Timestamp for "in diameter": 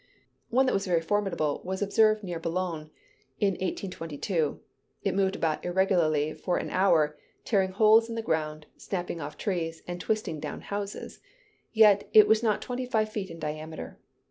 13.29-13.99